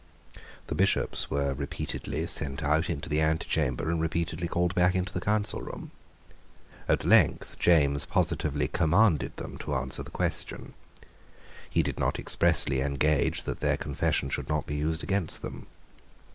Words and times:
The 0.65 0.73
Bishops 0.73 1.29
were 1.29 1.53
repeatedly 1.53 2.25
sent 2.25 2.63
out 2.63 2.89
into 2.89 3.07
the 3.07 3.21
antechamber, 3.21 3.87
and 3.87 4.01
repeatedly 4.01 4.47
called 4.47 4.73
back 4.73 4.95
into 4.95 5.13
the 5.13 5.21
Council 5.21 5.61
room. 5.61 5.91
At 6.89 7.05
length 7.05 7.59
James 7.59 8.05
positively 8.05 8.67
commanded 8.67 9.37
them 9.37 9.59
to 9.59 9.75
answer 9.75 10.01
the 10.01 10.09
question. 10.09 10.73
He 11.69 11.83
did 11.83 11.99
not 11.99 12.17
expressly 12.17 12.81
engage 12.81 13.43
that 13.43 13.59
their 13.59 13.77
confession 13.77 14.31
should 14.31 14.49
not 14.49 14.65
be 14.65 14.73
used 14.75 15.03
against 15.03 15.43
them. 15.43 15.67